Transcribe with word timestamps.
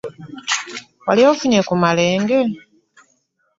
Wali 1.05 1.21
ofuye 1.31 1.61
ku 1.67 1.73
malenge? 1.81 2.37